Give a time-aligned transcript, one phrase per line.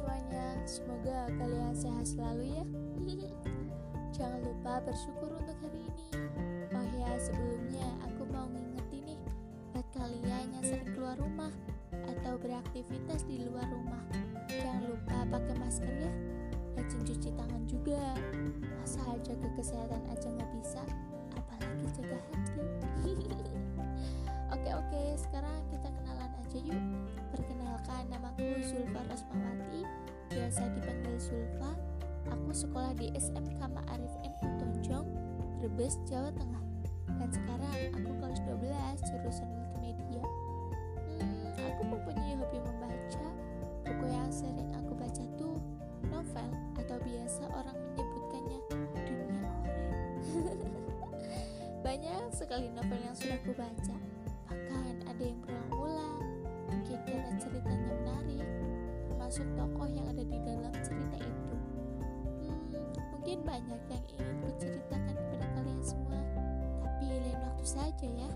[0.00, 2.64] semuanya, semoga kalian sehat selalu ya.
[4.16, 6.08] Jangan lupa bersyukur untuk hari ini.
[6.72, 9.20] Oh ya, sebelumnya aku mau ngingetin nih
[9.76, 11.52] buat kalian yang sering keluar rumah
[11.92, 14.00] atau beraktivitas di luar rumah.
[14.48, 16.12] Jangan lupa pakai masker ya.
[16.80, 18.00] Rajin cuci tangan juga.
[18.80, 20.82] Masa jaga kesehatan aja nggak bisa,
[21.36, 22.64] apalagi jaga hati.
[24.56, 26.84] oke oke, sekarang kita kenalan aja yuk.
[28.70, 29.82] Zulfa Rosmawati,
[30.30, 31.74] biasa dipanggil Zulfa.
[32.30, 35.10] Aku sekolah di SMK Ma'arif NU Tonjong,
[35.58, 36.62] Brebes, Jawa Tengah.
[37.18, 40.22] Dan sekarang aku kelas 12 jurusan multimedia.
[41.18, 43.26] Hmm, aku mempunyai hobi membaca.
[43.90, 45.58] Buku yang sering aku baca tuh
[46.06, 49.66] novel atau biasa orang menyebutkannya dunia horor.
[51.90, 53.96] Banyak sekali novel yang sudah aku baca.
[54.46, 56.22] Bahkan ada yang berulang-ulang.
[56.70, 58.46] Mungkin karena ceritanya menarik,
[59.30, 61.54] termasuk tokoh yang ada di dalam cerita itu.
[62.50, 62.82] Hmm,
[63.14, 66.18] mungkin banyak yang ingin kuceritakan kepada kalian semua,
[66.82, 68.30] tapi lain waktu saja ya.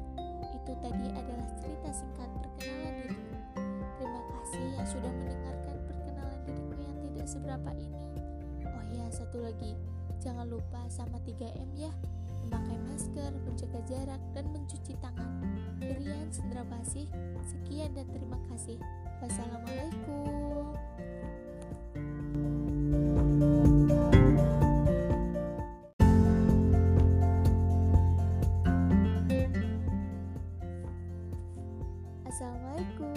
[0.54, 3.34] Itu tadi adalah cerita singkat perkenalan diriku.
[3.98, 8.02] Terima kasih yang sudah mendengarkan perkenalan diriku yang tidak seberapa ini.
[8.62, 9.74] Oh ya, satu lagi.
[10.22, 11.90] Jangan lupa sama 3M ya.
[12.46, 15.42] Memakai masker, menjaga jarak, dan mencuci tangan.
[15.82, 17.10] Irian Sendrawasih,
[17.84, 18.78] sekian dan terima kasih.
[19.20, 20.72] Wassalamualaikum.
[32.24, 33.14] Assalamualaikum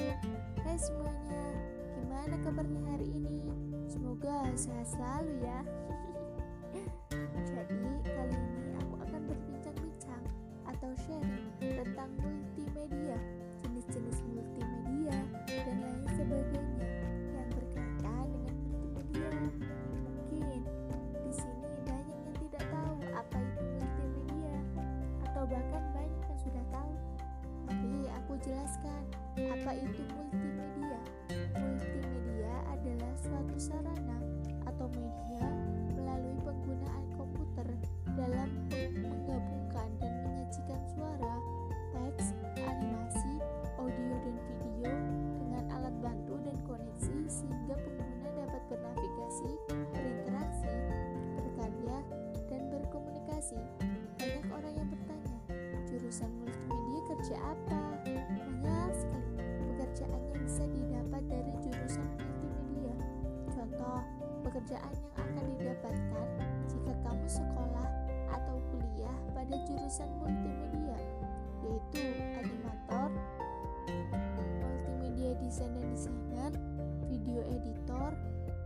[0.62, 1.44] Hai semuanya
[1.98, 3.50] Gimana kabarnya hari ini?
[3.90, 5.60] Semoga sehat selalu ya
[7.34, 10.22] Jadi kali ini aku akan berbincang-bincang
[10.70, 13.18] Atau sharing tentang multimedia
[28.42, 29.02] jelaskan
[29.37, 31.02] apa itu multimedia.
[31.58, 34.17] Multimedia adalah suatu sarana
[34.70, 35.45] atau media
[35.98, 37.67] melalui penggunaan komputer
[38.14, 41.36] dalam menggabungkan dan menyajikan suara,
[41.93, 43.42] teks, animasi,
[43.81, 44.93] audio dan video
[45.42, 49.49] dengan alat bantu dan koneksi sehingga pengguna dapat bernavigasi,
[49.97, 50.73] berinteraksi,
[51.42, 51.97] berkarya,
[52.53, 53.59] dan berkomunikasi.
[54.21, 55.37] Banyak orang yang bertanya,
[55.89, 57.96] jurusan multimedia kerja apa?
[59.97, 62.95] Pekerjaan yang bisa didapat dari jurusan multimedia.
[63.49, 63.99] Contoh,
[64.45, 66.27] pekerjaan yang akan didapatkan
[66.69, 67.89] jika kamu sekolah
[68.30, 70.97] atau kuliah pada jurusan multimedia,
[71.65, 73.09] yaitu animator,
[74.69, 76.52] multimedia design dan designer,
[77.09, 78.14] video editor,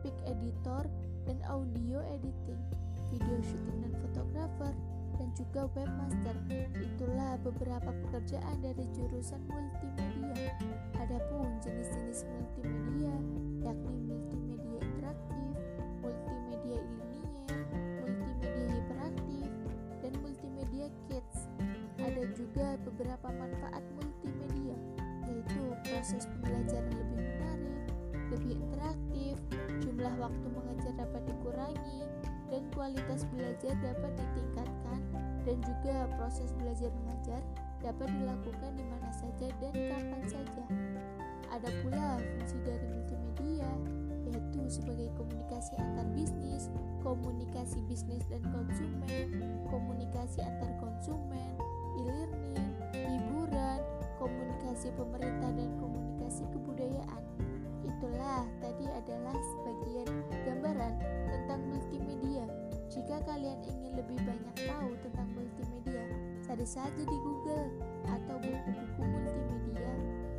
[0.03, 0.83] pic editor,
[1.23, 2.59] dan audio editing,
[3.07, 4.75] video shooting dan fotografer,
[5.21, 6.33] dan juga webmaster.
[6.81, 10.49] Itulah beberapa pekerjaan dari jurusan multimedia.
[10.97, 13.13] Adapun jenis-jenis multimedia
[13.61, 15.53] yakni multimedia interaktif,
[16.01, 17.29] multimedia linier,
[18.01, 19.49] multimedia hiperaktif,
[20.01, 21.45] dan multimedia kids.
[22.01, 24.73] Ada juga beberapa manfaat multimedia,
[25.29, 27.77] yaitu proses pembelajaran lebih menarik,
[28.33, 29.37] lebih interaktif,
[29.85, 32.09] jumlah waktu mengajar dapat dikurangi,
[32.51, 35.00] dan kualitas belajar dapat ditingkatkan
[35.47, 37.41] dan juga proses belajar mengajar
[37.79, 40.63] dapat dilakukan di mana saja dan kapan saja.
[41.50, 43.72] Ada pula fungsi dari multimedia
[44.28, 49.28] yaitu sebagai komunikasi antar bisnis, komunikasi bisnis dan konsumen,
[49.67, 51.56] komunikasi antar konsumen,
[52.00, 53.79] e-learning, hiburan,
[54.22, 57.23] komunikasi pemerintah dan komunikasi kebudayaan.
[57.84, 58.45] Itulah
[66.61, 67.73] cari saja di Google
[68.05, 69.93] atau buku-buku multimedia.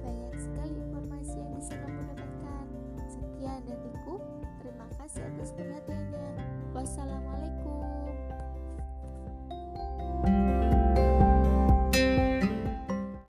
[0.07, 2.67] Banyak sekali informasi yang bisa kamu dapatkan.
[3.11, 4.15] Sekian dariku,
[4.63, 5.12] terima kasih.